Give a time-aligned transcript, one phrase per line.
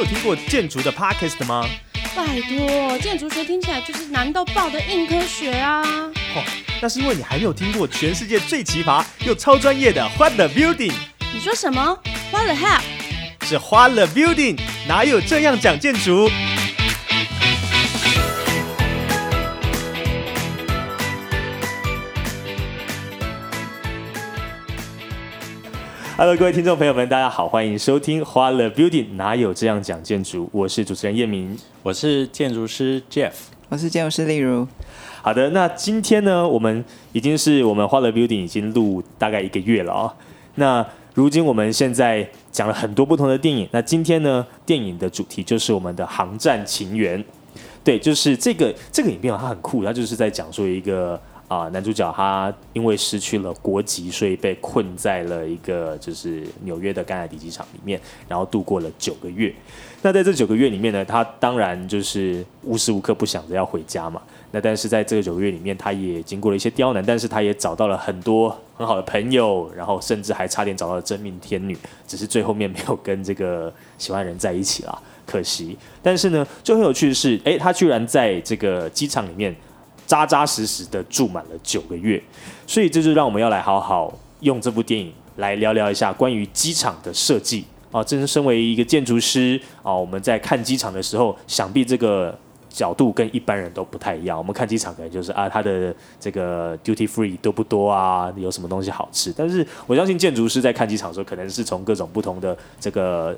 [0.00, 1.68] 有听过建筑的 Podcast 吗？
[2.16, 5.82] 拜托，建筑学听起来就是难到爆的硬科学啊！
[6.34, 6.42] 哦，
[6.80, 10.94] 那是因为你还没有听过全世界最奇葩又超专业的 What the Building。
[11.34, 11.98] 你说什么
[12.32, 12.80] ？What the hell？
[13.42, 14.58] 是 What the Building，
[14.88, 16.30] 哪有这样讲建筑
[26.20, 30.50] ？Hello，各位听众朋友们，大家好，欢迎收听《花了 Building》，哪有这样讲建筑？
[30.52, 33.32] 我是主持人叶明，我是建筑师 Jeff，
[33.70, 34.68] 我是建筑师例如。
[35.22, 40.14] 好的，那今天呢，我们已经是我们花了 Building 已经录大概一个月了啊。
[40.56, 47.18] 那如今我们现在讲了很多不同的电影，那今天呢，电影的主题就是我们的《航站情缘》。
[47.82, 51.18] 对，就是这个这个影片它很酷，它就是在讲述一个。
[51.50, 59.52] 啊，男主角他因为失去了国籍，所以被困在了一个就是纽约的甘乃迪机场里面，然后度过了九个月。
[60.00, 64.22] 那在这九个月里面呢，他当然就是无时无刻不想着要回家嘛。
[64.52, 75.76] 那但是在这个九个月里面，他也经过了一些刁难，但是他也找到了很多很好的朋友，然后甚至还差点找到了真命天女，只是最后面没有跟这个喜欢人在一起啦，可惜。
[76.00, 79.52] 但是呢，就很有趣的是，哎，他居然在这个机场里面。
[80.10, 82.20] 扎扎实实的住满了九个月，
[82.66, 88.02] 所以这就让我们要来好好用这部电影来聊聊一下关于机场的设计啊。
[88.02, 92.36] 真身为一个建筑师啊，我们在看机场的时候，想必这个
[92.68, 94.36] 角度跟一般人都不太一样。
[94.36, 99.32] 我们看机场可能就是啊，它的这个 duty free 多不多啊，有什么东西好吃。
[99.36, 103.36] 但是我相信建筑师在看机场的时候，可能是从各种不同的这个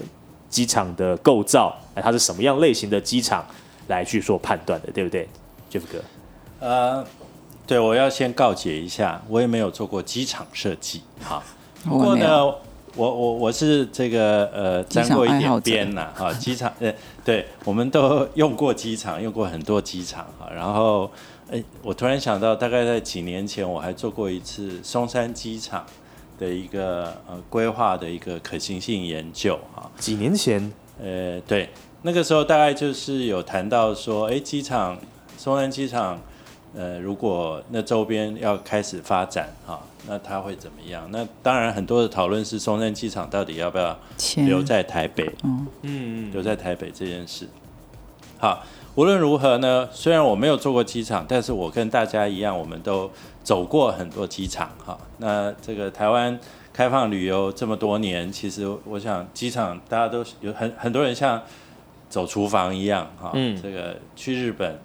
[0.48, 3.44] 机场的构造，哎，它是什么样类型的机场
[3.88, 5.28] 来去做判断的，对不对
[5.70, 6.02] ，Jeff 哥？
[6.62, 7.04] 呃，
[7.66, 11.42] 对，我要先告诫一下，我也没有做过机场设计，哈。
[11.82, 12.56] 不过呢，我
[12.94, 20.48] 我我是这个呃沾过一点边呐，哈，机场呃，对，我们都用过机场，用过很多机场哈。
[20.54, 21.10] 然后，
[21.50, 25.84] 哎，我突然想到，大概在几年前，我还做过一次松山机场
[26.38, 29.90] 的一个呃规划的一个可行性研究，哈。
[29.98, 30.72] 几年前，
[31.02, 31.70] 呃，对，
[32.02, 34.96] 那个时候大概就是有谈到说，哎，机场
[35.36, 36.20] 松山机场。
[36.74, 39.78] 呃，如果那周边要开始发展哈，
[40.08, 41.06] 那它会怎么样？
[41.10, 43.94] 那当然很多的讨论是松山机场到底要不要
[44.36, 45.30] 留在台北？
[45.44, 47.46] 嗯嗯，留在台北这件事。
[48.38, 53.10] 好，无论如何呢，虽然我没有做过机场，但是我跟大家一样，我们都
[53.44, 54.98] 走过很多机场哈。
[55.18, 56.40] 那这个台湾
[56.72, 61.42] 开放旅游这么多年，其实我想机场大家都有很很多人像
[62.08, 63.32] 走厨房一样哈。
[63.34, 64.78] 嗯，这个去日本。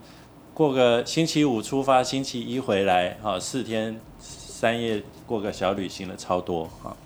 [0.57, 6.97] 过个星期五出发，星期一回来，哈，四天三夜过个小旅行的超多哈。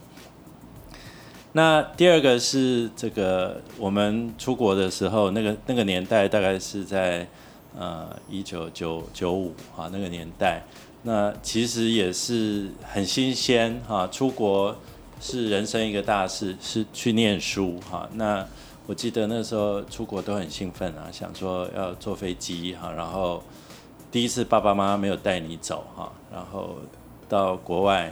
[1.51, 7.27] 那第二个是这个，我们出国的时候，那个那个年代大概是在
[7.77, 10.63] 呃一九九九五哈那个年代，
[11.03, 14.07] 那其实也是很新鲜哈。
[14.07, 14.73] 出国
[15.19, 18.07] 是人生一个大事，是去念书哈。
[18.13, 18.47] 那
[18.87, 23.41] 我记得那时候出国都很兴奋啊，想说要坐飞机哈，然后
[24.11, 26.75] 第一次爸爸妈妈没有带你走哈，然后
[27.29, 28.11] 到国外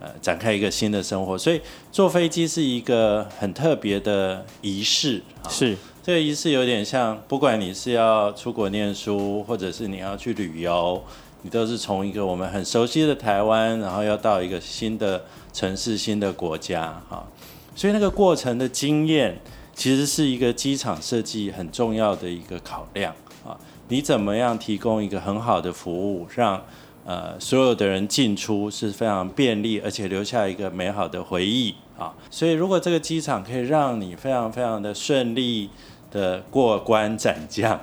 [0.00, 5.22] 呃展开一个新的生活，所以坐飞机是一个很特别的仪式。
[5.48, 11.02] 是这个仪式有点像，不管你是要出国念书，或者是你要去旅游，
[11.42, 15.24] 你都是从一个我们很熟悉的台湾，然后要到一个新的
[15.54, 17.26] 城市、新的国家哈，
[17.74, 19.40] 所以那个过程的经验。
[19.78, 23.14] 其实是一个机场设计很重要的一个考量
[23.46, 23.56] 啊，
[23.86, 26.60] 你怎么样提供一个很好的服务，让
[27.04, 32.12] 呃所有的人进出是非常便利，而且留下一个美好的回忆啊。
[32.28, 35.70] 所以如果这个机场可以让你非常非常的顺利
[36.10, 37.80] 的过关斩将，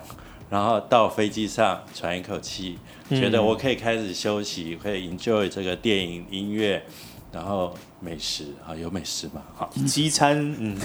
[0.50, 2.78] 然后到飞机上喘一口气，
[3.10, 6.84] 觉得我可以开始休息，可以 enjoy 这个电影音乐。
[7.36, 9.44] 然后美食啊，有美食嘛？
[9.54, 10.78] 好，机餐，嗯，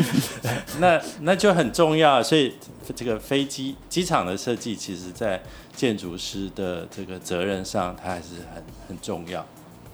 [0.80, 2.22] 那那就很重要。
[2.22, 2.54] 所以
[2.96, 5.42] 这个飞机机场的设计，其实在
[5.76, 9.44] 建筑师的这个责任上，它还是很很重要。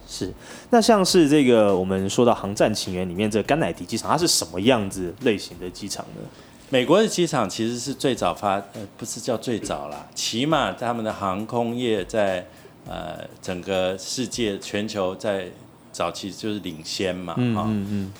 [0.09, 0.33] 是，
[0.71, 6.23] 那像是这个我们说到《航站情缘》里面这甘乃迪机场，它是什么样子类型的机场呢？
[6.71, 12.47] 美国的机场其实是最早发，呃，不是叫最早啦，起码他们的航空业在
[12.87, 15.51] 呃整个世界全球在。
[15.99, 17.69] 早期就是领先嘛，哈，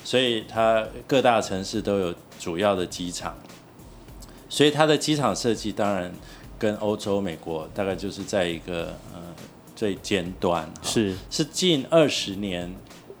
[0.03, 3.37] 所以它各大城市都有主要的机场，
[4.49, 6.11] 所以它的机场设计当然
[6.57, 9.21] 跟欧洲、美国大概就是在一个呃
[9.77, 11.15] 最尖端，是。
[11.31, 12.75] 是近二十年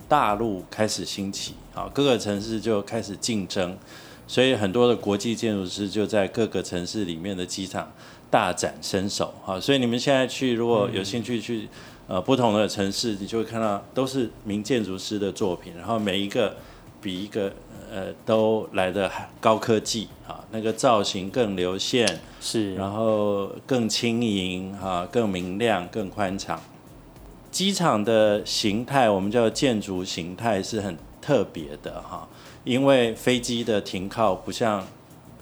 [0.09, 3.77] 大陆开始兴起，好，各个城市就开始竞争，
[4.27, 7.89] 所以很多的国际建筑师就在各个城市里面的机场
[8.29, 9.57] 大展身手哈。
[9.57, 11.69] 所以你们现在去如果有兴趣去
[12.09, 16.55] 呃不同的城市，你就会看到都是名建筑师的作品，然后每一个
[16.99, 17.53] 比一个
[17.93, 19.09] 呃都来的
[19.39, 26.59] 高科技啊，那个造型更流线，是，然后更轻盈啊，更明亮，更宽敞。
[27.51, 32.27] 机场的形态，我们叫建筑形态是很特别的哈，
[32.63, 34.83] 因为飞机的停靠不像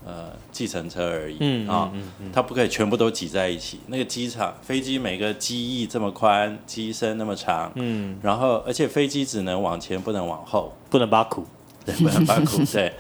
[0.07, 3.81] 呃计程车而已嗯啊嗯嗯嗯，它不可以全部都挤在一起。
[3.88, 11.45] 那个机场飞机每个机翼这么宽，机身那么长，嗯，然后而且飞机只能往前不能往后，不能把苦，
[11.86, 12.94] 对，不能把苦 对。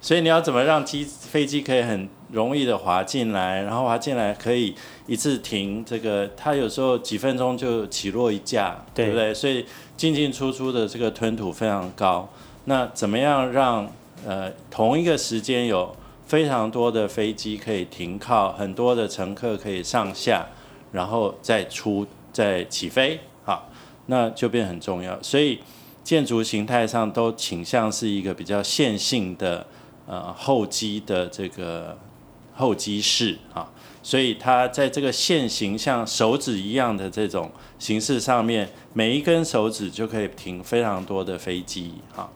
[0.00, 4.74] 所以你要怎么让机飞机可以很容易的滑进来，然后滑进来可以
[5.06, 9.32] 一次停，这个它有时候几分钟就起落一架，对对不对？
[9.32, 9.64] 所以
[9.96, 12.28] 进进出出的这个吞吐非常高。
[12.64, 13.88] 那怎么样让
[14.26, 15.94] 呃同一个时间有
[16.32, 20.48] 非常多的飞机可以停靠，很多的乘客可以上下，
[20.90, 23.68] 然后再出再起飞，好，
[24.06, 25.22] 那就变很重要。
[25.22, 25.58] 所以
[26.02, 29.66] 建筑形态上都倾向是一个比较线性的
[30.06, 31.98] 呃候机的这个
[32.54, 33.70] 候机室啊，
[34.02, 42.30] 所以它在这个线形像手指一样的这种形式上面，每一根手指就可以停非常多的飞机啊。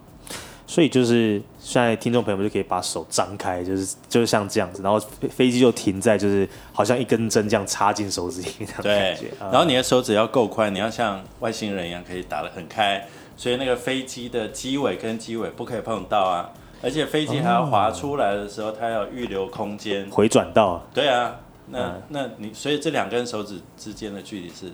[0.67, 16.51] 所以就是现在听众朋友们就可以把手张开，就是就是像这样子，然后飞飞机就停在就是好像一根针这样插进手指里面这样感觉，，啊然后你的手指要够宽，你要像外星人一样可以打得很开，所以那个飞机的机尾跟机尾不可以碰到啊，
[16.83, 20.09] 而且飞机还要滑出来的时候，它要预留空间。
[20.11, 21.37] 回转到对啊，
[21.69, 24.73] 那、嗯那你所以这两根手指之间的距离是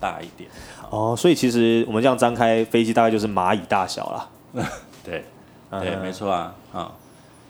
[0.00, 0.50] 大一点。
[0.90, 4.64] 哦，所以其实我们这样张开，飞机大概就是蚂蚁大小啦。
[5.04, 5.24] 对，
[5.70, 6.92] 对，嗯没错啊，啊、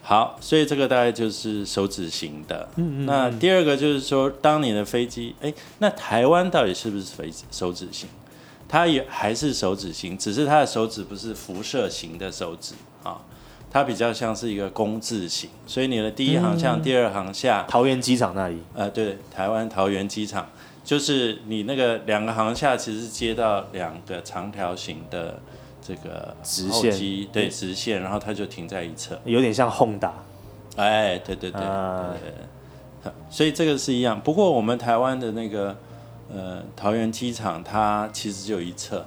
[0.02, 2.68] 好，所以这个大概就是手指型的。
[2.76, 3.06] 嗯嗯。
[3.06, 8.08] 那第二个就是说，当你的飞机，哎，那台湾到底是不是飞手指型？
[8.68, 12.72] 它也还是手指型，只是它的手指不是辐射型的手指
[13.02, 13.20] 啊，
[13.70, 15.50] 它比较像是一个工字型。
[15.66, 20.48] 所以你的第一航向、第二航下，桃园机场那里，呃，对，台湾桃园机场，
[20.82, 25.38] 就是你那个两个航下其实是接到两个长条形的
[25.86, 29.18] 这个直线机对直线，然后它就停在一侧。
[29.24, 30.12] 有点像 Honda，
[30.76, 32.34] 哎，对对对，啊对对
[33.04, 34.20] 对所以这个是一样。
[34.20, 35.76] 不过我们台湾的那个
[36.32, 39.04] 呃桃园机场，它其实就一侧，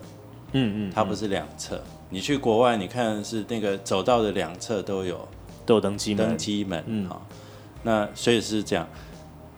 [0.51, 1.81] 嗯嗯，它不是两侧。
[2.10, 5.27] 你去国外，你看是那个走道的两侧都有
[5.66, 7.25] 都有登机门登机门，嗯好，
[7.83, 8.88] 那所以是这样。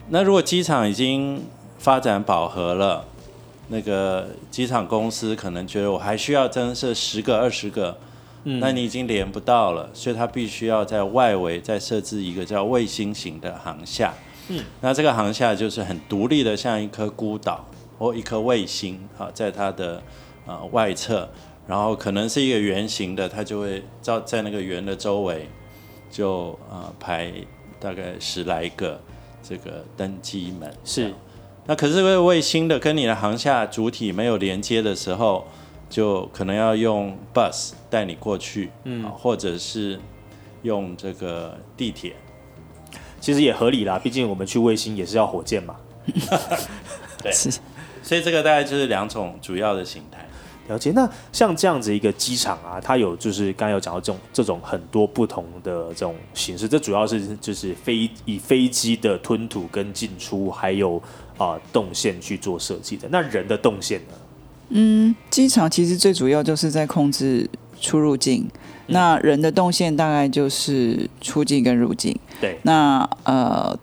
[0.09, 1.43] 那如果机场已经
[1.77, 3.05] 发展饱和了，
[3.69, 7.97] 那个机场公司可能觉得我还需要增设十个、二十个，
[8.45, 14.13] 嗯那你已经连不到了，所以它必须要在外围再设置一个叫卫星型的航厦。
[14.49, 17.67] 嗯，那这个航厦就是很独立的，像一颗孤岛
[17.99, 20.01] 或一颗卫星，好，在它的
[20.45, 21.27] 呃外侧，
[21.67, 25.49] 然后可能是一个圆形的，它就会照在那个圆的周围
[26.09, 27.33] 就呃排
[27.81, 28.97] 大概十来个
[29.43, 30.73] 这个登机门。
[30.85, 31.13] 是
[31.67, 35.45] 那可是这个卫星的跟你的航厦主体没有连接的时候，
[35.89, 39.99] 就可能要用 bus 带你过去，嗯，或者是
[40.63, 42.15] 用这个地铁。
[43.19, 45.75] 其实也合理啦，毕竟我们去卫星也是要火箭嘛。
[47.21, 47.31] 对，
[48.01, 50.25] 所以这个大概就是两种主要的形态。
[50.69, 50.91] 了解。
[50.91, 61.01] 那像这样子一个机场啊，它有就是刚才有讲到这种这种很多不同的这种形式，这主要是就是飞以飞机的吞吐跟进出，还有
[61.37, 63.07] 啊、动线去做设计的。
[63.11, 64.13] 那人的动线呢？
[64.69, 68.45] 嗯机场其实最主要就是在控制出入境，
[68.87, 72.13] 那人的动线大概就是出境跟入境。
[72.41, 73.77] 对，那呃，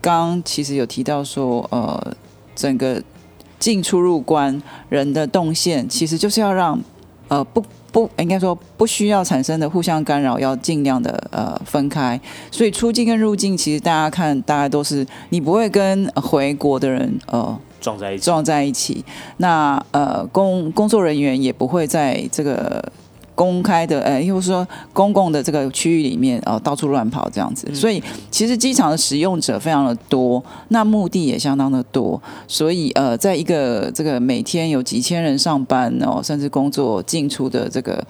[0.00, 2.16] 刚其实有提到说，呃，
[2.56, 3.00] 整个
[3.58, 6.80] 进出入关人的动线，其实就是要让
[7.28, 12.20] 呃不不应该说不需要产生的互相干扰，要尽量的呃分开。
[12.50, 18.24] 所以出境跟入境，其实大家看大家都是你不会跟回国的人呃撞在一起。
[18.24, 19.04] 撞在一起。
[19.38, 22.84] 那呃，工工作人员也不会在这个
[23.40, 27.74] 公开的，呃，又说公共的这个区域里面，呃，到处乱跑这样子。
[27.74, 32.20] 所以其实机场的使用者非常的多，那目的也相当的多。
[32.46, 38.04] 所以呃，在一个这个每天有几千人上班哦，甚至工作进出的这个。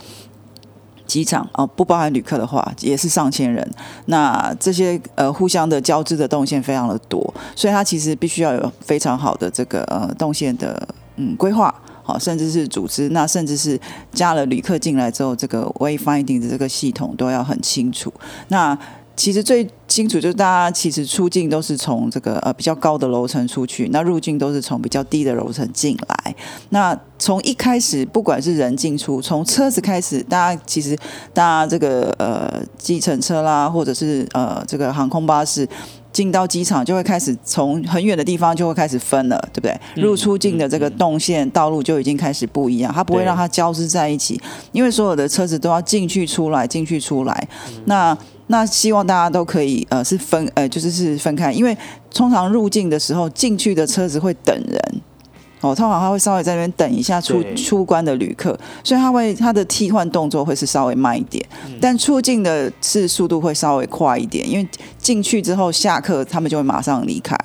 [1.07, 3.69] 机场哦，不包含旅客的话，也是上千人。
[4.07, 11.75] 那这些呃互相的交织的动线非常的多，所以它其实必须要有非常好的这个呃动线的嗯规划。
[12.11, 13.79] 好，甚至是组织，那甚至是
[14.13, 18.13] 加了旅客进来之后，这个 wayfinding 的这个系统都要很清楚。
[18.49, 18.77] 那
[19.15, 26.35] 其实最清楚就是大家其实出境都是从这个呃比较高的楼层出去，那入境都是从比较低的楼层进来。
[26.71, 30.97] 那从一开始，不管是人进出，从车子开始，大家其实
[31.33, 35.69] 大家这个呃计程车啦，或者是呃这个航空巴士。
[36.13, 40.03] 进到机场就会开始从很远的地方就会开始分了，对不对？
[40.03, 44.41] 入出境的这个动线道路就已经开始不一样，它不会让它交织在一起，
[44.73, 47.49] 因为所有的车子都要进去出来，进去出来。
[47.85, 48.17] 那
[48.49, 51.77] 那希望大家都可以呃是分呃就是是分开，因为
[52.13, 55.01] 通常入境的时候进去的车子会等人。
[55.61, 61.45] 哦，通常他会稍微在那边等一下出出关的旅客，所以他会他的替换动作会是稍微慢一点，
[61.81, 64.67] 但出境的是速度会稍微快一点，因为
[64.99, 67.37] 进去之后下课他们就会马上离开，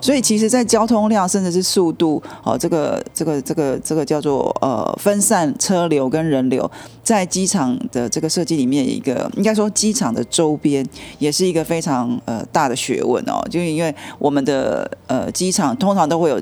[0.00, 6.70] 所以其实，在交通量甚至是速度，哦，这个这个这个这个叫做呃分散车流跟人流，
[7.02, 10.86] 在机场的这个设计里面，一个应该说机场的周边
[11.18, 16.38] 也是一个非常呃大的学问哦，就是因为我们的呃机场通常都会有。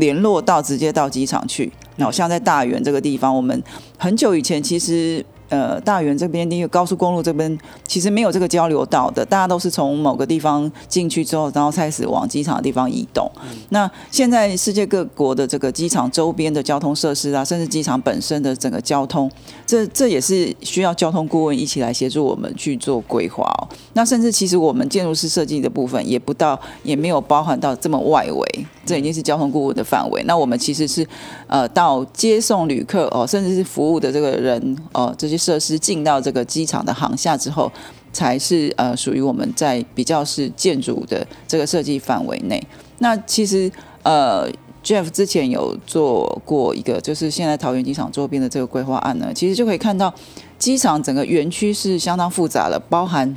[0.00, 3.62] 联络到直接到机场去，然后像在大园这个地方，我们
[3.96, 5.24] 很久以前其实。
[5.50, 13.28] 呃，大园这边第一个高速公路这边其实没有这个交流道的，大家都是从某个地方进去之后，然后开始往机场的地方移动。
[13.70, 19.28] 那现在世界各国的这个机场周边的交通设施啊，甚至机场本身的整个交通，
[19.66, 23.66] 这这也是需要交通顾问一起来协助我们去做规划哦。
[23.94, 30.22] 那甚至其实我们建筑师设计的部分也不到，也没有包含到这么外围，这已经是交通顾问的范围。
[30.28, 31.04] 那我们其实是
[31.48, 35.39] 呃到接送旅客哦，甚至是服务的这个人哦这些。
[35.40, 37.72] 设施进到这个机场的航下之后，
[38.12, 42.62] 才是呃属于我们在比较是建筑的这个设计范围内。
[42.98, 44.46] 那其实呃
[44.84, 50.12] ，Jeff 之前有做过一个，就是现在桃园机场周边的这个规划案呢，其实就可以看到
[50.58, 53.36] 机场整个园区是相当复杂的，包含。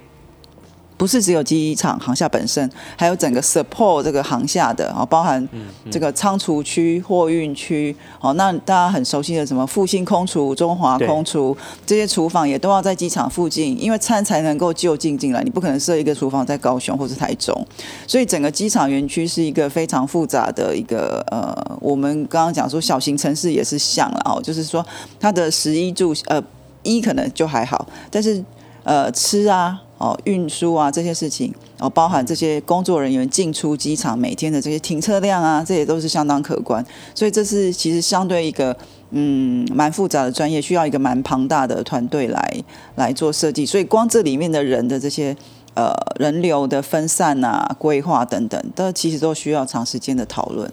[0.96, 5.48] 不是只有机场航厦本身，还有整个 support 这个航厦的啊，包含
[5.92, 8.34] 这个仓储区、货运区哦。
[8.34, 17.54] 那大家很熟悉的什么复兴空厨、中华空厨这些厨房也都要在机场附近，因为餐才能够就近进来，你不可能设一个厨房在高雄或是台中。
[18.08, 24.86] 所以整个机场园区是一个非常复杂的一个呃，我们刚刚讲说小型城市也是像了哦，就是说
[25.20, 26.42] 它的十一住呃
[26.84, 28.44] 一可能就还好，但是
[28.84, 29.83] 呃吃啊。
[30.04, 36.86] 哦，运输啊这些事情，哦，包含这些工作人员进出机场每天的这些停车量啊，这些都是相当可观。
[37.16, 38.76] 所以这是其实相对一个
[39.12, 42.64] 嗯蛮复杂的专业，需要一个蛮庞大的团队来
[42.96, 43.66] 来做设计。
[43.66, 45.34] 所以光这里面的人的这些
[45.74, 50.70] 呃人流的分散啊、规划等等，都其实都需要长时间的讨论。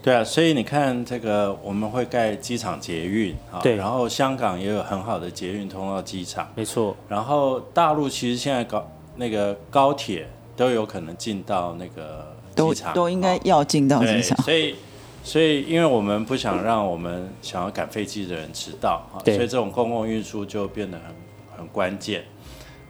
[0.00, 6.96] 对啊，所以你看这个，我们会盖机场捷运啊，对，然后香港也有很好的捷运通到机场，没错。
[7.08, 14.40] 然后大陆其实现在高那个高铁都有可能进到那个机场，都应该要进到机场。
[14.42, 14.76] 所以，
[15.24, 22.24] 所以因为我们不想让我们想要赶飞机的人迟到啊，所以这种公共运输就变得很很关键。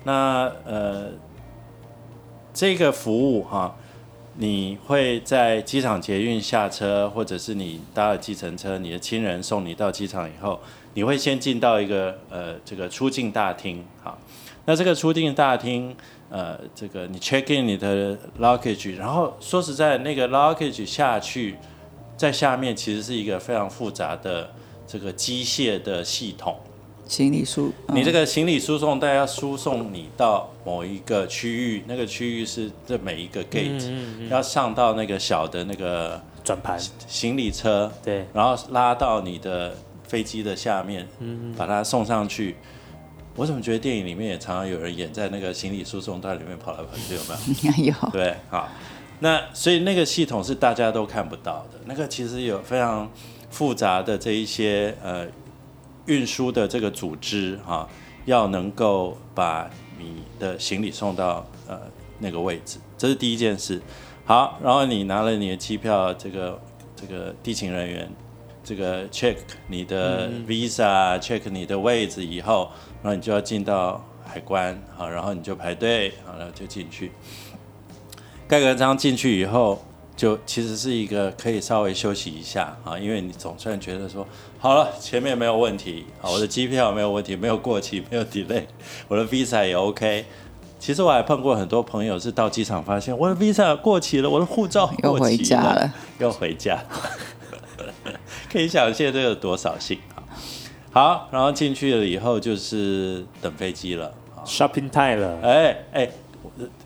[0.04, 1.06] 那呃，
[2.52, 3.74] 这个服务哈。
[4.40, 10.60] 你会在机场捷运下车，或者是你搭了计程车，你的亲人送你到机场以后，
[10.94, 14.16] 你会先进到一个呃这个出境大厅，好，
[14.64, 15.92] 那这个出境大厅，
[16.30, 21.56] 呃，这个你 check in 你的 luggage，然后说实在，那个 luggage 下去，
[22.16, 24.52] 在下面其实是一个非常复杂的
[24.86, 26.56] 这个机械的系统。
[27.08, 39.74] 行李输，你这个行李输送带要输送你到某一个区域，那个区域是这每一个 gate 要上到那个小的那个转盘行李车，对，然后拉到你的
[40.06, 41.08] 飞机的下面，
[41.56, 42.56] 把它送上去。
[43.34, 47.38] 我怎么觉得电影里面也常常有人演在那个行李输送带里面跑来跑去，有没有？
[47.54, 48.10] 应 该有。
[48.12, 48.68] 对，好，
[49.20, 53.10] 那所以那个系统是大家都看不到的，那个其实有非常
[53.48, 55.26] 复杂的这一些呃。
[56.08, 57.88] 运输的这个组织哈，
[58.24, 61.78] 要能够把你的行李送到呃
[62.18, 63.80] 那个位置，这是第一件事。
[64.24, 66.60] 好，然后你拿了你的机票，这个
[66.96, 68.10] 这个地勤人员
[68.64, 69.36] 这个 check
[69.68, 72.70] 你的 visa，check 你的位置以后，
[73.02, 77.12] 然后你就要进到海关，好，然后你就排队，好了就进去。
[78.48, 79.82] 盖个章进去以后。
[80.18, 84.26] 就其实是一个可以稍微休息一下啊，因为你总算觉得说
[84.60, 88.64] 好了，前面没有问题，好，我的机票没有问题，没有过期，没有 delay，
[89.06, 90.24] 我的 visa 也 OK。
[90.80, 96.78] 其实我还碰过很多朋友是到机场发现我的 visa 过期了，我的护照又回家了，又回家。
[98.52, 100.22] 可以想见这个多扫兴啊。
[100.90, 104.12] 好，然后进去了以后就是等飞机了。
[104.44, 106.08] shopping time 了，哎哎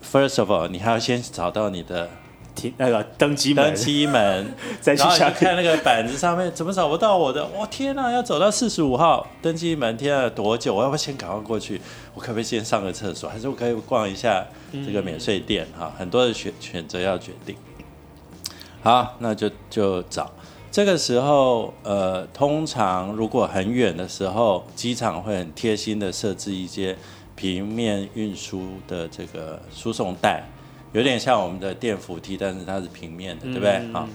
[0.03, 2.09] ，first of all，你还要先找到你的
[2.55, 7.45] 停那个登机门登，机门， 再去然后你下就看那个板子上面怎么找不到我的？
[7.47, 10.73] 哇天哪，要走到四十五号登机门，天啊，多久？
[10.73, 11.81] 我要不要先赶快过去？
[12.13, 13.29] 我可不可以先上个厕所？
[13.29, 15.67] 还是我可以逛一下这个免税店？
[15.77, 17.55] 哈、很多的选选择要决定。
[18.81, 20.31] 好，那就就找。
[20.71, 26.97] 这个时候，呃，通常如果很远的时候，机场会很贴心的设置一些
[27.35, 30.43] 平面运输的这个输送带，
[30.93, 33.81] 有点像我们的电扶梯，但是它是平面的，对不对？
[33.91, 34.07] 好，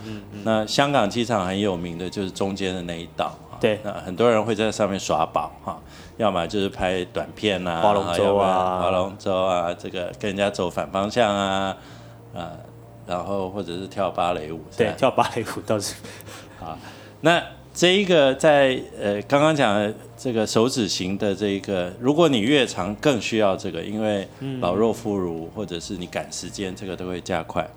[0.44, 3.80] 那香港机场很有名的就是中间的那一道，对。
[3.82, 5.78] 那很多人会在上面耍宝哈，
[6.16, 8.80] 要么就是拍短片啊，划龙舟啊。
[8.80, 11.76] 划龙舟啊，这个跟人家走反方向啊，
[12.34, 12.52] 啊，
[13.06, 15.94] 然后或者是跳芭蕾舞，对，跳芭蕾舞倒是。
[17.20, 17.42] 那
[17.74, 24.26] 这一个在呃刚刚讲的这个手指型的这一个，如果你越长更需要这个，因为
[24.60, 27.70] 老弱妇孺或者是你赶时间，这个都会加快。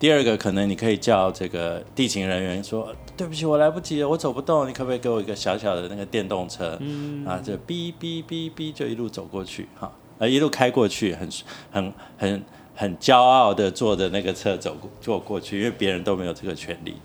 [0.00, 6.76] 第二个可能你可以叫这个地勤人员说，对不起，我来不及了，我走不动，你可不可以给我一个小小的那个电动车？
[7.24, 11.30] 啊，就哔哔哔哔就一路走过去哈，呃一路开过去，很
[11.70, 12.42] 很很
[12.74, 16.96] 很骄傲的坐着那个车走过坐过去，因为别人都没有这个权利。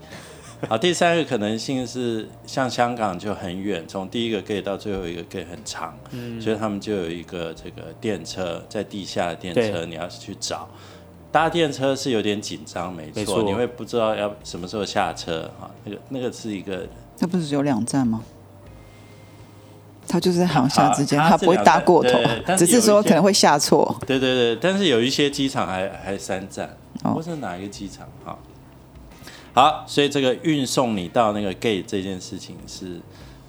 [0.68, 5.96] 好，第三个可能性是像香港就很远，从第一个 gate 到最后一个 gate 很长，
[6.42, 10.68] 所以他们就有一个这个电车在地下的电车，你要去找。
[11.32, 15.70] 搭电车是有点紧张，没错，没错你会不知道要什么时候下车啊。
[15.84, 16.88] 那个那个是一个
[17.20, 18.24] 它不是只有两站吗？
[20.08, 22.18] 它就是在航厦之间，它它不会搭过头
[22.58, 23.96] 只是说可能会下错。
[24.08, 28.08] 对对对，但是有一些机场还还三站，哦或是哪一个机场？
[28.24, 28.40] 好，
[29.58, 33.02] 好，所以这个运送你到那个 gate 这件事情是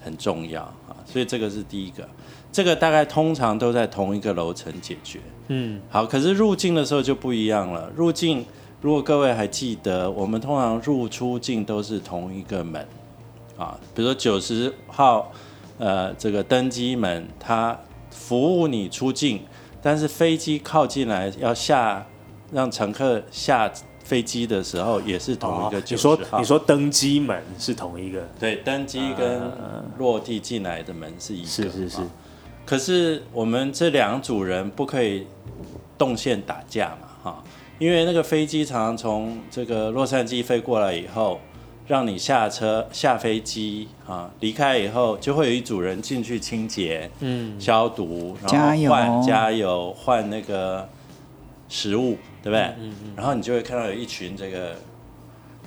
[0.03, 2.09] 很重要啊，所以这个是第一个，
[2.51, 5.19] 这个大概通常都在同一个楼层解决。
[5.49, 7.91] 嗯，好，可是入境的时候就不一样了。
[7.95, 8.43] 入境，
[8.81, 12.83] 如果各位还记得，我们通常入出境都是同一个门
[13.55, 15.31] 啊，比如说九十号，
[15.77, 17.79] 呃，这个登机门，它
[18.09, 19.41] 服务你出境，
[19.79, 22.03] 但是飞机靠近来要下，
[22.51, 23.71] 让乘客下
[24.09, 25.95] 飞机的时候，也是同一个哦你。
[25.95, 29.39] 说你说登机门是同一个，对，登机跟
[29.99, 31.97] 落地进来的门是一个，是是是。
[31.97, 32.07] 啊
[32.65, 35.25] 可是我们这两组人不可以
[35.97, 37.43] 动线打架嘛，哈，
[37.79, 41.39] 因为那个飞机常常从这个洛杉矶飞过来以后，
[41.87, 48.91] 让你下车下飞机啊，离开以后就会有一组人进去清洁、嗯，消毒，然加油。
[48.91, 50.87] 后换加油、换那个
[51.69, 52.61] 食物，对不对？
[52.79, 54.75] 嗯然后你就会看到有一群这个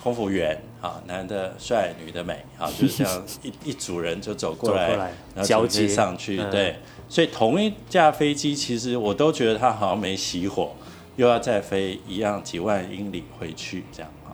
[0.02, 6.76] 空服员啊，男的帅，女的美，啊， 就是这样一一组人就走过来，过来然后交接上去，嗯对。
[7.08, 10.72] 所以同一架飞机，其实我都觉得它好像没熄火，
[11.16, 14.32] 又要再飞一样几万英里回去，这样啊。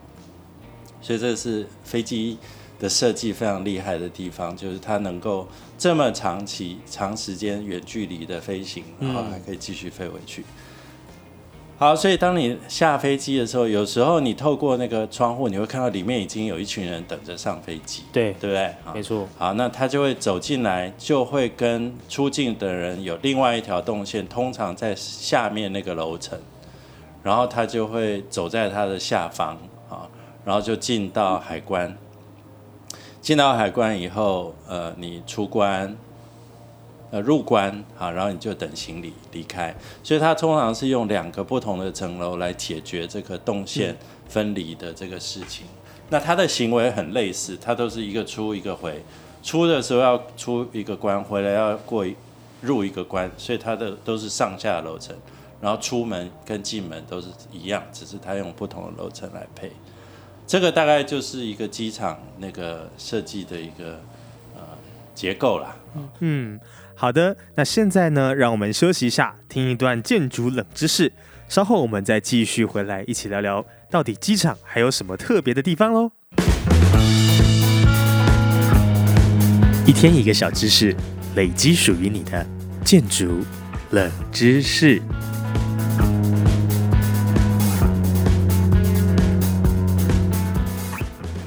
[1.03, 2.39] 所以这是飞机
[2.79, 10.45] 的设计非常厉害的地方，就是它能够这么长期、长时间远距离的飞行，然后还可以继续飞回去。
[11.81, 18.75] 好，所以当你下飞机的时候，有时候你透过那个窗户，你会看到里面已经有一群人等着上飞机，对，对不对？
[18.83, 26.37] 好没错，好，那他就会走进来，就会跟出境的人有另外一条动线，通常在下面那个楼层，
[27.23, 29.57] 然后他就会走在他的下方
[29.89, 30.11] 啊，
[30.45, 31.97] 然后就进到海关。
[33.21, 35.97] 进到海关以后，呃，你出关，
[37.11, 39.75] 呃，入关，好，然后你就等行李离开。
[40.03, 43.97] 所以它通常是用两个不同的层楼来解决这个动线
[44.29, 45.67] 分离的这个事情。
[46.11, 49.03] 那他的行为很类似，他都是一个出一个回，
[49.43, 52.17] 出的时候要出一个关，回来要过一
[52.63, 55.15] 入一个关，所以他的都是上下楼层，
[55.61, 59.71] 然后出门跟进门都是一样，只是他用不同的楼层来配。
[60.47, 64.01] 这个大概就是一个机场那个设计的一个
[64.57, 64.63] 呃
[65.15, 65.77] 结构啦。
[66.21, 66.59] 嗯，
[67.01, 71.13] 好的，那现在呢，让我们休息一下，听一段建筑冷知识，
[71.49, 76.11] 稍后我们再继续回来一起聊聊，到底机场还有什么特别的地方喽。
[79.87, 80.93] 一天一个小知识，
[81.37, 82.45] 累积属于你的
[82.85, 83.45] 建筑
[83.91, 85.01] 冷知识。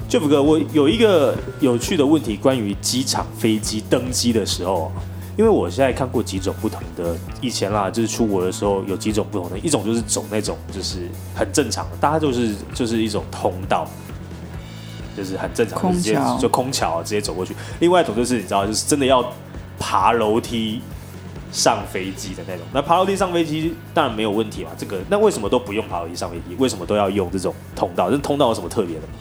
[0.10, 4.90] Jeff 哥，我有一个有趣的问题，关于机场飞机登机的时候，
[5.42, 13.88] 因为我现在看过几种不同的，以前啦，就是出国的时候有几种不同的，一种就是走那种就是很正常的，大家就是就是一种通道，
[15.18, 17.56] 就就是很正常，空直接就空桥直接走过去。
[17.80, 19.24] 另外一种就是你知道，就是真的要
[19.80, 20.82] 爬楼梯
[21.52, 22.66] 上飞机的那种。
[22.74, 26.56] 那爬楼梯上飞机当然没有问题嘛，这个那为什么都不用爬楼梯上飞机？
[26.58, 28.10] 为什么都要用这种通道？
[28.10, 29.14] 这通道有什么特别的吗？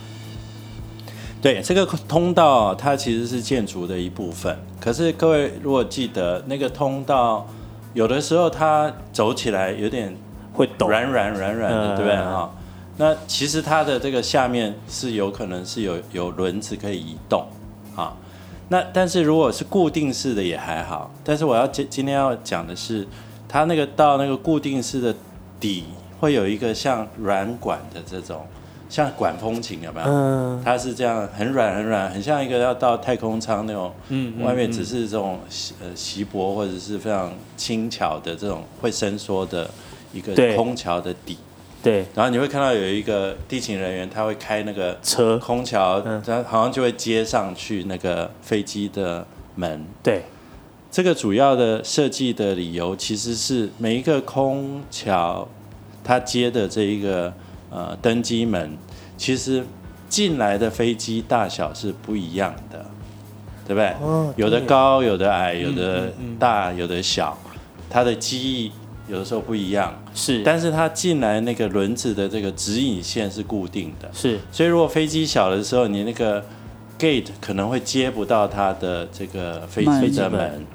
[1.41, 4.55] 对，这个通道它其实是建筑的一部分。
[4.79, 7.47] 可是各位如果记得那个通道，
[7.93, 10.15] 有的时候它走起来有点
[10.53, 12.53] 会抖，软软软软的，嗯对不对哈？
[12.97, 17.43] 那其实它的这个下面是有可能是有有轮子可以移动
[17.95, 18.13] 啊。
[18.69, 23.07] 那但是如果是固定式的也还好，但是我要今今天要讲的是，
[23.49, 25.15] 它那个到那个固定式的
[25.59, 25.85] 底
[26.19, 28.45] 会有一个像软管的这种，
[28.91, 30.05] 像管风琴有没有？
[30.05, 30.61] 嗯。
[30.63, 35.39] 它是这样很软很软，很像一个要到太空舱那种，嗯嗯外面只是这种
[35.79, 39.67] 呃锡箔或者是非常轻巧的这种会伸缩的
[40.11, 41.37] 一个空桥的底，
[41.81, 42.05] 对。
[42.13, 49.25] 然后你会看到有一个地勤人员，他会开那个车，空桥嗯，他好像就会接上去那个飞机的
[49.55, 49.85] 门。
[50.03, 50.23] 对。
[50.91, 55.47] 这个主要的设计的理由其实是每一个空桥
[56.03, 57.33] 它接的这一个
[57.71, 58.77] 呃登机门，
[59.17, 59.65] 其实
[60.07, 62.85] 进来的飞机大小是不一样的，
[63.65, 63.87] 对不对？
[64.01, 64.31] 哦？
[64.35, 66.37] 有的高，有的矮，有的嗯嗯。
[66.37, 67.37] 大，有的小，
[67.89, 68.71] 它的机翼
[69.07, 74.39] 有的时候不一样，是，但是它进来那个轮子的这个指引线是固定的，是。
[74.51, 76.43] 所以如果飞机小的时候，你那个
[76.99, 80.65] gate 可能会接不到它的这个飞门机的门，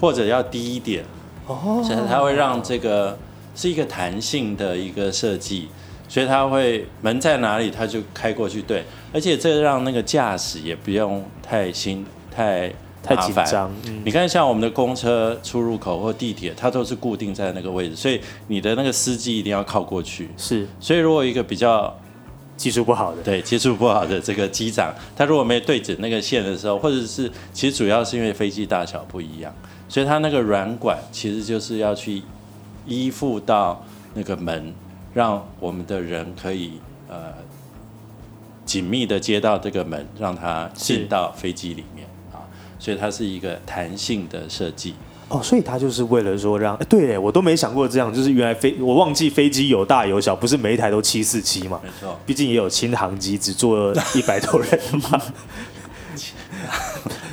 [0.00, 1.04] 或者要低一点，
[1.46, 1.82] 哦。
[1.84, 3.18] 所以它会让这个
[3.54, 5.68] 是一个弹性的一个设计，
[6.12, 12.70] 所以他会门在哪里他就开过去，对，而且这让那个驾驶也不用太心太
[13.02, 14.02] 太紧张，嗯。
[14.04, 20.28] 你看，像我们的公车出入口或地铁，它都是固定在那个位置，所以你的那个司机一定要靠过去。
[20.36, 20.68] 是。
[20.78, 21.98] 所以如果一个比较
[22.58, 29.50] 技术不好的，对技术不好的这个机长，他如果没有对准那个线的时候，或者是其实主要是因为飞机大小不一样，
[29.88, 32.22] 所以它那个软管其实就是要去
[32.86, 34.74] 依附到那个门，
[35.14, 37.32] 让我们的人可以呃
[38.64, 42.46] 紧密的接到这个门，让它进到飞机里面啊，
[42.78, 44.94] 所以它是一个弹性的设计。
[45.28, 52.18] 哦，所以它就是为了说让，哎对耶，我都没想过这样，就是原来飞，我忘记飞机有大有小，不是每一台都七四七嘛，没错。
[52.26, 54.78] 毕竟也有轻航机，只坐一百多人
[55.10, 55.20] 嘛，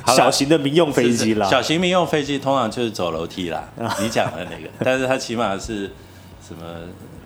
[0.16, 3.68] 小型的民用飞机啦，小型民用飞机通常就是走楼梯啦，
[4.00, 5.90] 你讲的那个，但是它起码是
[6.46, 6.64] 什么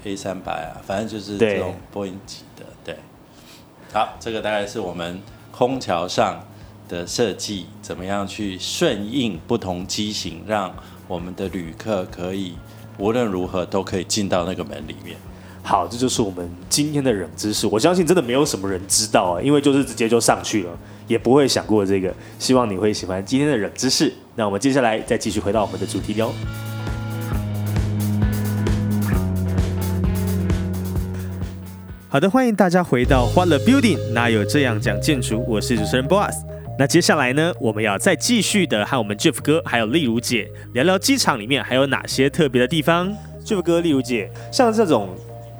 [0.05, 2.97] A 三百啊，反正就是这种波音级的，对。
[3.93, 6.45] 好，这个大概是我们空调上
[6.89, 10.75] 的设计，怎么样去顺应不同机型，让
[11.09, 12.55] 我们的旅客可以
[12.99, 15.17] 无论如何都可以进到那个门里面。
[15.63, 17.67] 好，这就是我们今天的冷知识。
[17.67, 22.13] 我相信真的没有什么人知道啊，因为就是直接就上去了，也不会想过这个。
[22.39, 24.13] 希望你会喜欢今天的冷知识。
[24.35, 26.35] 那我们接下来再继续回到我们的主题喽。
[32.15, 33.99] 好的，欢迎大家回到欢乐 Building。
[34.13, 35.45] 哪有这样讲建筑？
[35.49, 36.45] 我是主持人 Boss。
[36.79, 43.13] 那接下来呢，我们要再继续的和我们 Jeff 哥还有丽如姐聊聊机场里面还有哪些特别的地方。
[43.45, 45.09] Jeff 哥、丽如姐，像这种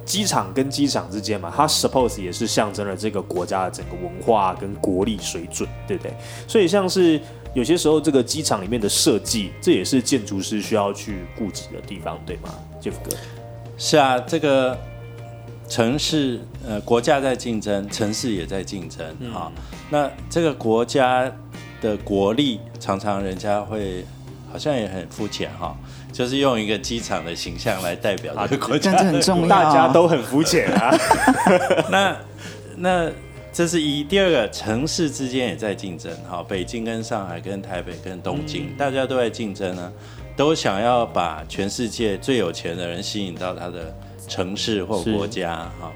[0.05, 6.13] 机场跟机场之间嘛，它 suppose 也是象征了这个国家的整个文化跟国力水准，对不对？
[6.47, 7.19] 所以像是
[7.53, 12.47] 有些时候这个机场里面的设计，这也是建筑师需要去顾及的地方，对吗
[12.81, 13.13] ？Jeff 哥，
[13.77, 14.77] 是啊，这个
[15.67, 19.51] 城市呃国家在竞争，城市也在竞争啊、
[19.89, 21.31] 那这个国家
[21.81, 24.05] 的国力，常常人家会
[24.51, 25.75] 好像也很肤浅哈，
[26.11, 29.05] 就是用一个机场的形象来代表这个国家这。
[29.05, 29.47] 很重要。
[29.47, 30.95] 大家都很肤浅啊。
[31.91, 32.15] 那
[32.77, 33.11] 那
[33.51, 39.91] 这是一，第二个城市之间也在竞争，哈，北京跟上海跟台北跟东京，大家都在竞争呢，
[40.35, 43.95] 都想要把全世界最有钱的人吸引到他的
[44.27, 45.91] 城市或国家，哈，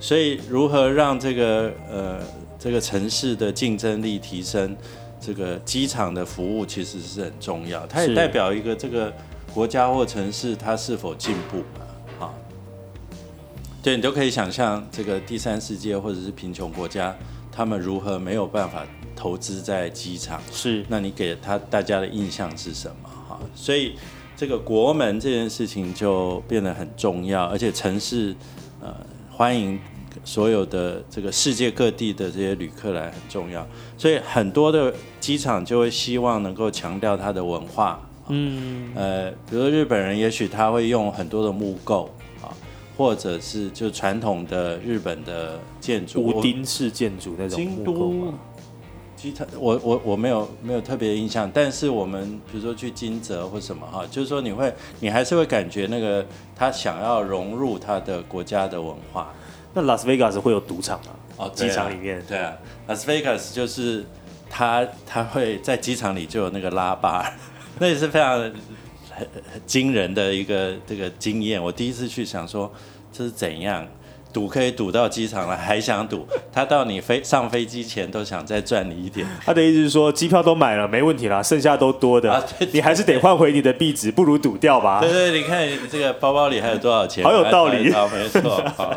[0.00, 2.20] 所以如何让这个呃
[2.58, 4.76] 这个城市的竞争力提升，
[5.20, 9.12] 这个机场的服务其实是很重要，它也代表一个这个
[9.52, 11.58] 国家或城市它是否进步
[12.18, 12.34] 嘛，啊。
[13.82, 17.14] 对你都可以想象，这个第三世界或者是贫穷国家，
[17.52, 20.40] 他们如何没有办法投资在机场？
[20.50, 23.08] 是那你给他大家的印象是什么？
[23.28, 23.94] 哈，所以
[24.36, 28.34] 这个国门这件事情就变得很重要，而且城市
[28.80, 28.94] 呃
[29.30, 29.78] 欢迎
[30.24, 33.66] 所有的这个世界各地的这些旅客来很重要，
[33.96, 38.00] 所以很多的机场就会希望能够强调它的文化。
[38.28, 42.10] 嗯，呃，比如说日本人，也许他会用很多的木构
[42.42, 42.48] 啊，
[42.96, 48.34] 或者是就传统的日本的建筑，屋丁式建筑那种京木构都
[49.58, 59.32] 我我我没有没有特别印象，但是我们比如说去金泽或什么哈，就是说你会你还是会感觉那个他想要融入他的国家的文化
[59.72, 61.12] 那拉斯维加斯会有赌场吗？
[61.36, 62.56] 哦机场里面对啊
[62.88, 64.04] ，Las Vegas 就是
[64.48, 67.32] 他他会在机场里就有那个拉巴，
[67.78, 68.52] 那也是非常很
[69.10, 71.62] 很惊人的一个这个经验。
[71.62, 72.72] 我第一次去想说
[73.12, 73.86] 这是怎样。
[74.34, 76.26] 赌可以赌到机场了，还想赌？
[76.52, 79.24] 他到你飞上飞机前都想再赚你一点。
[79.46, 85.00] 他的意思是说，机票都买了，没问题啦，剩下都多的，啊对对 你还是得换回你的币值，不如赌掉吧。
[85.00, 87.22] 对对，你看你这个包包里还有多少钱？
[87.24, 88.62] 好有道理好，没错。
[88.76, 88.92] 好，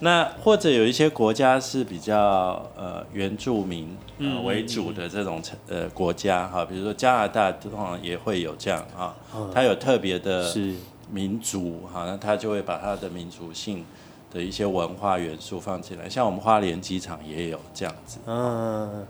[0.00, 9.12] 那或者有一些国家是比较呃原住民呃为主的这种呃国家哈，比如说加拿大通常也会有这样啊，
[9.52, 10.72] 它有特别的是
[11.10, 13.84] 民族哈，那它就会把它的民族性
[14.30, 18.18] 的一些文化元素放进来，像我们花莲机场也有这样子。
[18.26, 19.06] 嗯，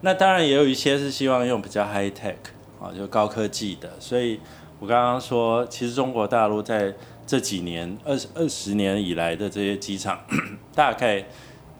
[0.00, 2.36] 那当然也有一些是希望用比较 high tech
[2.80, 3.90] 啊，就高科技的。
[3.98, 4.38] 所以
[4.78, 6.94] 我刚刚说，其实中国大陆在
[7.26, 10.20] 这几年二十二十年以来的这些机场，
[10.72, 11.24] 大概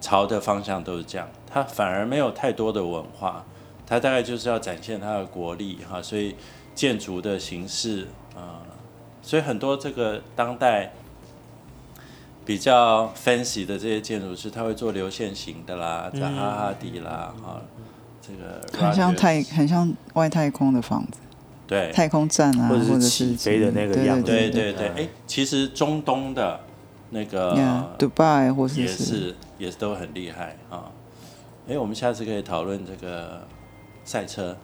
[0.00, 1.28] 朝的方向都是这样。
[1.46, 3.44] 它反而没有太多的文化，
[3.86, 6.02] 它大概就是要展现它的国力哈。
[6.02, 6.34] 所以
[6.74, 8.66] 建筑的形式啊、
[9.22, 10.92] 所以很多这个当代。
[12.44, 17.62] 比较 fancy 的这些建筑师，他会做流线型的啦，扎哈哈迪啦，啊，
[18.20, 21.18] 这个很像太很像外太空的房子，
[21.66, 21.90] 对。
[21.92, 24.24] 太空站啊，或者是起飞的那个对样子。
[24.24, 26.60] 对对对对，哎，其实中东的
[27.10, 29.36] 那个 Yeah，Dubai 或是也是是。
[29.58, 30.90] 也是都很厉害啊。
[31.68, 33.46] 哎，我们下次可以讨论这个
[34.04, 34.56] 赛车。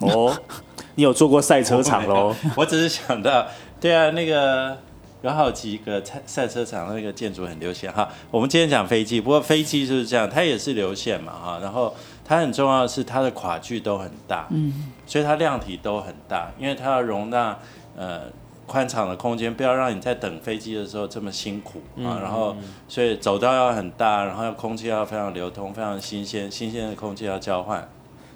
[0.00, 0.36] 哦，
[0.96, 2.34] 你有做过赛车场喽？
[2.56, 3.46] 我只是想到，
[3.80, 4.76] 对啊，那个
[5.24, 8.06] 有好几个赛赛车场那个建筑很流线哈。
[8.30, 11.58] 我们今天讲飞机，不过飞机就是这样，它也是流线嘛哈。
[11.62, 17.58] 然后它很重要的是它的跨距都很大，嗯，所以它量体都很大，因为它要容纳
[17.96, 18.24] 呃
[18.66, 22.20] 宽敞的空间，不要让你在等飞机的时候这么辛苦啊。
[22.20, 22.54] 然后
[22.86, 27.88] 所以走道要很大，然后要空气要非常流通，非常新鲜，新鲜的空气要交换。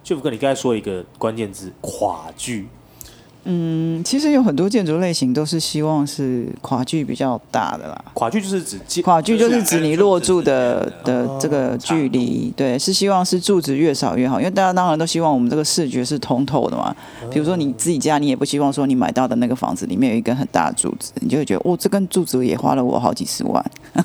[0.03, 2.67] 就福哥，你刚才说一个关键字跨距，
[3.51, 8.05] 嗯，其实有很多建筑类型都是希望是跨距比较大的啦。
[8.13, 16.95] 跨距就是指建跨距就是指你落柱的的哦这个距离，对，是希望是柱子越少越好，因为大家当然都希望我们这个视觉是通透的嘛。
[17.31, 23.65] 比如说你自己家，你也不希望说你买到的那个房子里面有一根很大的柱子，你就会觉得哦，这根柱子也花了我好几十万。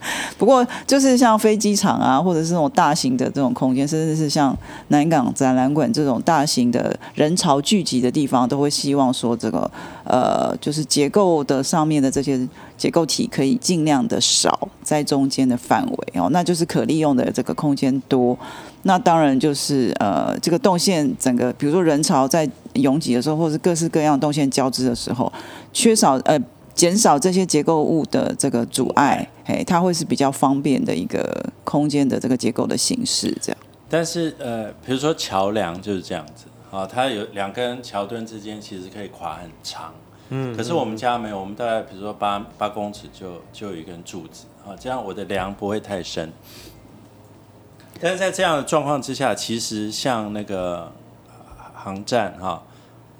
[0.38, 4.56] 不过，就是像飞机场啊，或者是那种大型的这种空间，甚至是像
[4.88, 9.70] 南港展览馆这种大型的人潮聚集的地方，都会希望说这个
[10.04, 18.38] 呃，就是结构的上面的这些结构体可以尽量的少在中间的范围哦，那就是可利用的这个空间多。
[18.84, 25.30] 那当然就是呃，这个动线整个，比如说人潮在拥挤的时候，或是各式各样动线交织的时候，
[25.72, 26.40] 缺少呃。
[26.74, 33.58] 减少这些结构物的这个阻碍，哎，它会是比较方便的一个空间的这个结构的形式，这样。
[33.88, 39.92] 但是呃，比如说桥梁就是这样子啊，它有两根桥墩之间其实可以跨很长，
[40.28, 46.32] 嗯，可是我们家没有，我们大概比如说八八公尺就就有一根柱子啊，这样我的梁不会太深。
[48.00, 50.90] 但是在这样的状况之下，其实像那个
[51.74, 52.62] 航站哈、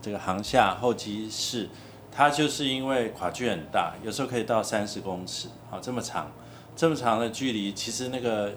[0.01, 1.69] 这个航下候机室，
[2.21, 6.31] 它就是因为跨距很大，有时候可以到三十公尺，好这么长，
[6.77, 8.53] 这么长的距离，其实那个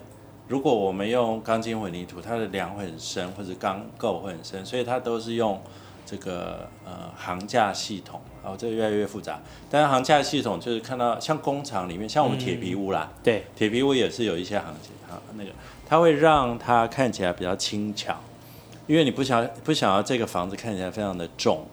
[0.49, 5.61] 如果我们用钢筋混凝土，它的梁会很深，或者钢构会很深，所以它都是用
[6.05, 9.39] 这个呃桁架系统，哦，这个越来越复杂。
[9.69, 14.75] 但是桁架系统就是看到像工厂里面，像我们铁皮屋啦，对，铁皮屋也是有一些航
[15.07, 15.51] 航那个，
[15.87, 18.17] 它会让它看起来比较轻巧，
[18.87, 21.65] 因为你不想不想要这个房子看起来非常的重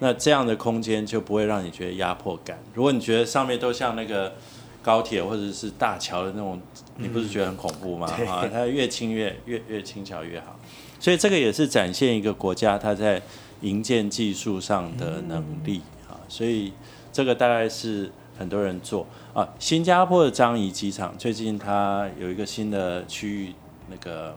[0.00, 2.58] 那这样的空间就不会让你觉得压迫感。
[2.74, 4.34] 如果你觉得上面都像那个
[4.82, 6.60] 高铁或者是大桥的那种，
[6.96, 8.10] 你不是觉得很恐怖吗？
[8.16, 10.58] 对啊，它越轻越越越轻巧越好。
[10.98, 13.20] 所以这个也是展现一个国家它在
[13.60, 16.72] 营建技术上的能力啊，所以
[17.12, 19.48] 这个大概是很多人做啊。
[19.58, 23.54] 新加坡的樟宜机场最近它有一个新的区域，
[23.90, 24.36] 那个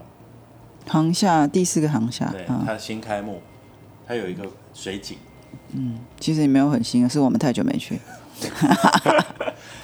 [0.86, 3.40] 航下第四个航下对，啊，它新开幕，
[4.06, 5.16] 它有一个水景，
[6.20, 7.98] 其实也没有很新，是我们太久没去。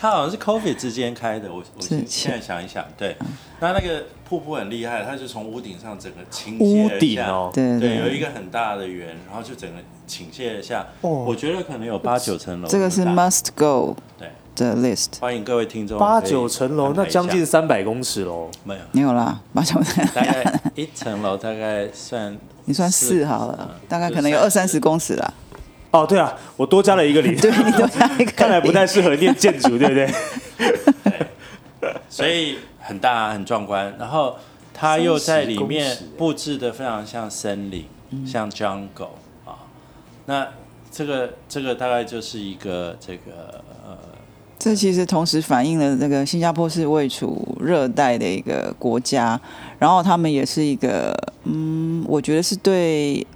[0.00, 3.14] 他好像是 COVID 之间开的，我我是现现在想一想，对，
[3.60, 11.24] 那那个瀑布很厉害，它是从屋顶上整个倾屋泻而下顶哦，对对，有一个很大的圆，然后就整个倾泻而下，哦。
[11.28, 18.50] 我觉得可能有八九层楼这个是 must go 对，的 list，欢迎各位听众八九层楼，那将近三百公尺喽。
[18.64, 19.78] 没有，没有啦，八九
[20.14, 25.34] 大概一层楼大概算你算四好了嗯，大概可能有二三十公尺啦。
[25.90, 30.08] 哦，对啊，我多加了一个零， 对，你多加一个零， 看来不太适合念建筑，对不对？
[32.08, 34.36] 所以很大很壮观，然后
[34.72, 37.84] 它又在里面布置的非常像森林，
[38.26, 39.66] 像 jungle 啊。
[40.26, 40.46] 那
[40.92, 43.96] 这个这个大概就是一个这个呃，
[44.58, 49.40] 这其实同时反映了这个新加坡是位处热带的一个国家，
[49.78, 53.26] 然后他们也是一个，嗯，我觉得是对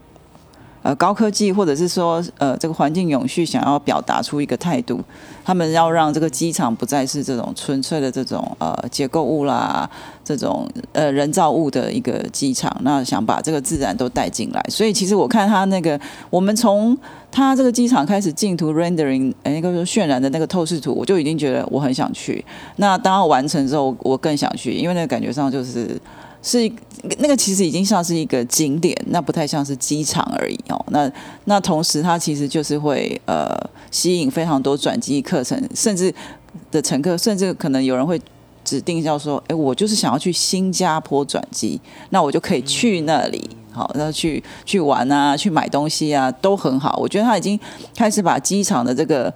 [0.84, 5.00] 呃高科技或者是说呃这个环境永续想要表达出一个态度，
[5.42, 9.88] 他们要让这个机场不再是这种纯粹的这种呃结构物啦，
[10.22, 16.96] 这种呃人造物的一个机场，那想把这个自然都带进来，所以其实我看他那个我们从
[17.32, 22.44] 他这个机场开始进图 rendering，呃那个渲染的那个透视图，我就已经觉得我很想去。
[22.76, 25.98] 那当它完成之后，我更想去，因为那个感觉上就是
[26.44, 26.70] 是
[27.18, 30.80] 那个其实已经像是一个景点，那不太像是机场而已哦。
[30.90, 31.11] 那
[31.46, 33.52] 那同时它其实就是会呃
[33.90, 36.14] 吸引非常多转机课程，甚至
[36.70, 38.20] 的乘客，甚至可能有人会。
[38.64, 41.78] 指定叫说，哎，我就是想要去新加坡转机，
[42.09, 46.96] 那我就可以去那里，好，然后去去玩啊，去买东西啊，都很好。
[46.98, 47.61] 我觉得他已经
[47.94, 49.30] 开始把机场的这个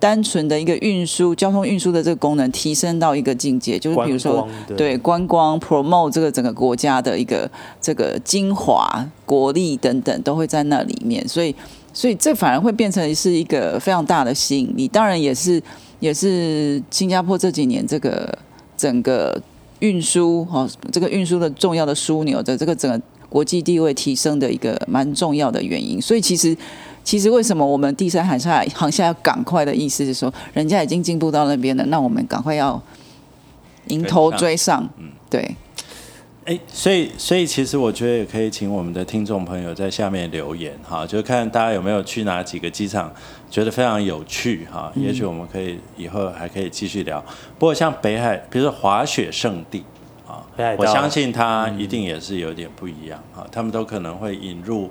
[0.00, 11.54] 单纯的一个运输、交通运输的这个功能提升到一个境界，就是比如说观对观光 promote 这个整个国家的一个这个精华、国力等等都会在那里面，所以
[11.92, 14.86] 所以这反而会变成是一个非常大的吸引力。
[14.86, 15.60] 当然也是
[15.98, 18.38] 也是新加坡这几年这个
[18.76, 19.40] 整个
[19.80, 26.00] 运输哦，这个运输的重要的枢纽的这个整个国际地位提升的一个蛮重要的原因。
[26.00, 26.56] 所以其实
[27.08, 32.78] 其实为什么我们第三航厦航厦要赶快的意思是说，人家已经进步到那边了，那我们赶快要
[33.86, 34.86] 迎头追上。
[34.98, 35.10] 嗯。
[35.30, 35.56] 对，
[36.44, 43.10] 哎，所以所以其实我觉得也可以请我们的听众朋友在下面留言哈，就看大家有没有去哪几个机场
[43.50, 47.24] 觉得非常有趣哈，也许我们可以以后还可以继续聊。
[47.58, 49.82] 不过像北海，比如说滑雪圣地
[50.26, 50.44] 啊
[50.76, 54.90] 我相信它一定也是有点不一样哈，他们都可能会引入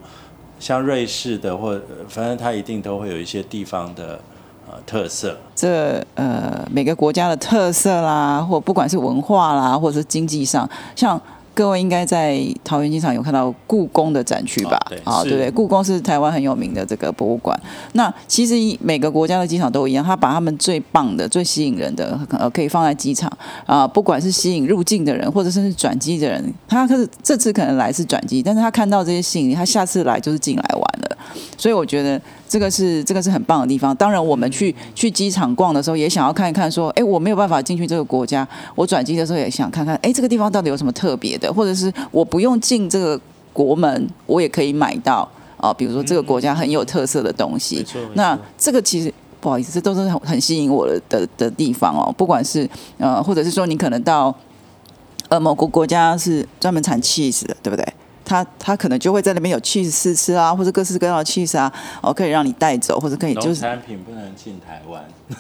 [0.60, 4.20] 像瑞士的或反正它一定都会有一些地方的
[4.70, 5.38] 呃特色。
[5.56, 11.20] 这呃每个国家的特色啦，或不管是文化啦，或者是经济上，像
[11.58, 15.50] 各位应该在桃园机场有看到故宫的展区吧啊，是对不对？
[15.50, 17.60] 故宫是台湾很有名的这个博物馆。
[17.94, 23.28] 那其实每个国家的机场都一样，他把他们最棒的、最吸引人的，呃，可以放在机场
[23.66, 30.97] 啊、不管是吸引入境的人，或者甚至转机的人，他可是这次可能来是转机，但是他看到这些吸引力，他下次来就是进来玩了。
[31.58, 33.96] 所以我觉得这个是这个是很棒的地方。
[33.96, 43.20] 当然，我们去去机场逛的时候，也想要看一看，说，哎，我没有办法进去这个国家，我转机的时候也想看看，哎，这个地方到底有什么特别的，或者是我不用进这个
[43.54, 47.86] 国门，我也可以买到啊、比如说这个国家很有特色的东西。
[48.14, 49.14] 那这个其实。
[49.40, 52.12] 不好意思，这都是很很吸引我的的的地方哦。
[52.18, 54.36] 不管是呃，或者是说你可能到
[55.30, 57.86] 呃某个国家是专门产 cheese 的，对不对？
[58.28, 65.02] 他他可能就会在那边有 cheese 试吃啊，或者各式各样的 cheese 啊，哦，可以让你带走，或者可以就是农产品不能进台湾，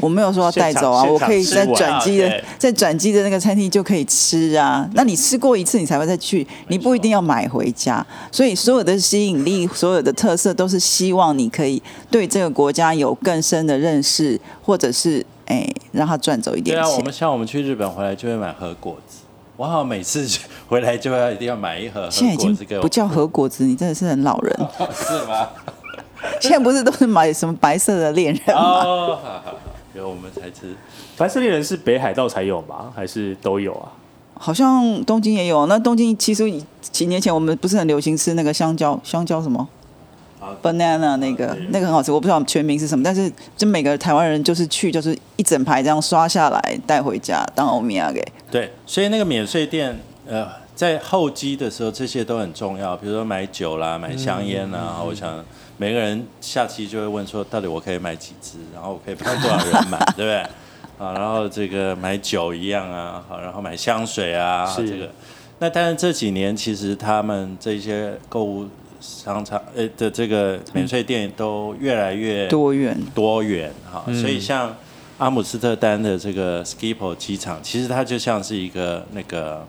[0.00, 4.90] 我没有说要带走啊，我可以在转机的在转机的那个餐厅就可以吃啊。
[4.94, 8.04] 那你吃过一次，你才会再去，你不一定要买回家。
[8.32, 17.12] 所以所有的吸引力，所有的特色，都是希望你可以对这个国家有更深的认识，或者是哎让他赚走一点对啊，我们。
[17.12, 19.18] 像我们去日本回来就会买和果子，
[19.56, 20.26] 我好像每次
[20.68, 24.56] 回来就要一定要买一盒 现在已经不叫和果子，你真的是很老人。
[24.92, 25.48] 是吗？
[26.40, 28.62] 现在不是都是买什么白色的恋人吗？
[28.62, 29.54] 哦，好好好，
[29.94, 30.74] 有我们才吃。
[31.16, 32.92] 白色恋人是北海道才有吗？
[32.94, 33.92] 还是都有啊？
[34.36, 35.66] 好像东京也有。
[35.66, 39.68] 那东京其实几年前我们不是很流行吃那个香蕉，香蕉什么好
[40.62, 48.24] ？banana 那个那个很好吃，我不知道全名是什么，但是就每个台湾人就是去就是一整排这样刷下来带回家当欧米亚给。
[48.50, 52.96] 对，所以那个免税店，呃，在候机的时候，这些都很重要。
[52.96, 55.44] 比如说买酒啦、买香烟啦，我想
[55.76, 60.36] 每个人下期就会问说，到底我可以买几支，然后我可以帮多少人买， 对不对？
[60.96, 65.10] 啊，然后这个买酒一样啊，好，然后买香水啊，这个。
[65.58, 68.68] 那但是这几年其实他们这些购物
[69.04, 74.74] 商场呃的这个免税店都越来越多元，多元哈，嗯所以像
[75.18, 79.66] 阿姆斯特丹的这个 Schiphol 机场，其实它就像是一个那个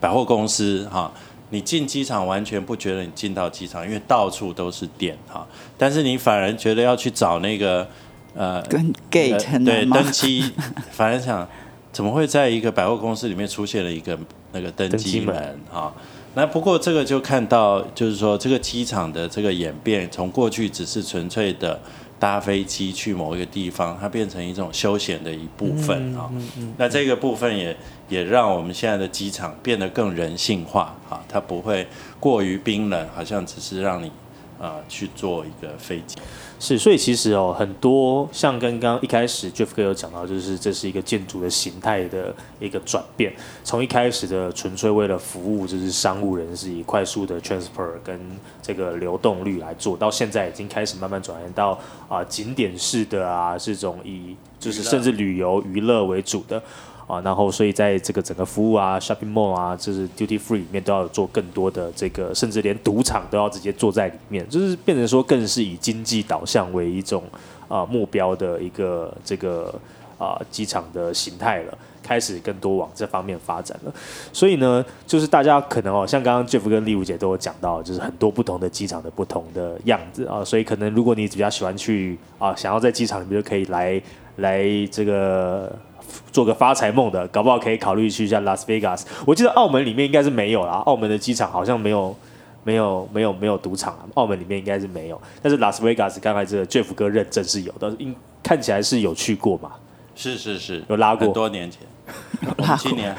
[0.00, 1.12] 百货公司哈。
[1.50, 5.46] 你进机场完全不觉得你进到机场，因为到处都是店哈。
[5.76, 7.86] 但是你反而觉得要去找那个
[8.34, 9.84] 呃跟 gate 呃对？
[9.84, 10.50] 登机，
[10.90, 11.46] 反而想
[11.92, 14.18] 怎么会在一个百货公司里面出现了一个
[14.52, 15.92] 那个登登机门机门啊？
[16.34, 21.78] 那不过这个就看到，就是说这个机场的这个演变，从过去只是纯粹的
[22.18, 26.30] 搭飞机去某一个地方，它变成一种休闲的一部分啊。
[26.78, 27.76] 那这个部分也
[28.08, 31.86] 也让我们现在的机场变得更人性化啊，它不会
[32.18, 34.10] 过于冰冷，好像只是让你
[34.58, 36.16] 啊、去坐一个飞机。
[36.64, 43.34] 是，所以其实哦，很多像刚刚一开始 Jeff 哥有讲到，就是这是一个建筑的形态的一个转变，
[43.64, 48.16] 从一开始的纯粹为了服务就是商务人士以快速的 transfer 跟
[48.62, 51.76] 这个流动率来做，到现在已经开始慢慢转变到
[52.08, 56.62] 啊、景点式的啊这种以就是甚至旅游娱乐为主的。
[57.12, 67.22] 啊，然后所以在这个整个服务啊、shopping mall 啊，就是 duty free 里面都要做更多的这个，甚至连赌场都要直接坐在里面，就是变成说更是以经济导向为一种
[67.68, 69.74] 啊、目标的一个这个
[70.16, 73.92] 啊、机场的形态了，开始更多往这方面发展了。
[74.32, 84.00] 所以呢，就是大家可能哦，像刚刚 Jeff 跟丽茹姐都有讲到，就是很多不同的机场的不同的样子啊，所以可能如果你比较喜欢去啊，想要在机场里面就可以来
[84.36, 85.70] 来这个。
[86.32, 89.06] 做个发财梦的，搞不好可以考虑去一下拉斯维加斯。
[89.26, 92.16] 我记得澳门里面应该是没有啦，澳门的机场好像没有。
[92.64, 99.72] 没有没有没有赌场啊，澳门里面应该是没有，但是拉斯维加斯刚才这个 Jeff 哥认证是有的，应看起来是有去过嘛，
[100.14, 101.26] 是是是，有拉过。
[101.26, 101.80] 很多年前，
[102.78, 103.12] 今年。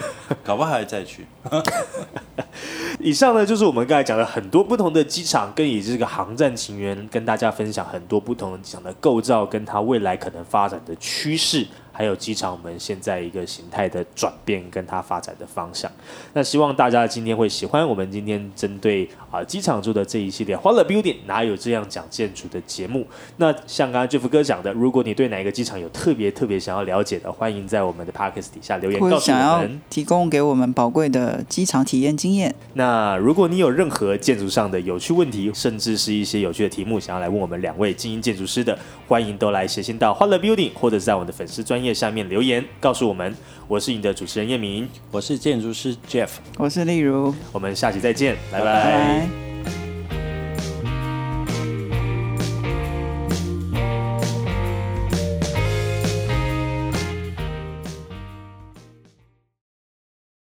[0.46, 1.26] 搞不好还再去。
[3.02, 15.90] 以上呢，就是我们刚才讲的很多不同的机场，跟以这个航站情缘跟大家分享很多不同的机场的构造，跟它未来可能发展的趋势，还有机场我们现在一个形态的转变，跟它发展的方向。
[16.34, 23.08] 那希望大家今天会喜欢我们今天针对啊机场做的这一系列欢乐 Building 哪有这样讲建筑的节目。
[23.38, 29.80] 那像刚刚 Jeff 哥讲的，如果你对哪一个机场有特别特别想要了解的，欢迎在我们的 Podcast 底下留言告诉我们。
[29.90, 38.78] 提供给我们宝贵的机场体验经验，那如果你有任何建筑上的有趣问题，甚至是一些有趣的题目，想要来问我们两位精英建筑师的，
[39.08, 43.36] 欢迎都来写信到欢乐 Building，或者是在我们的粉丝专专业下面留言告诉我们。
[43.68, 46.30] 我是你的主持人叶明，我是建筑师 Jeff。
[46.58, 49.53] 我是例如，我们下期再见，拜拜拜拜。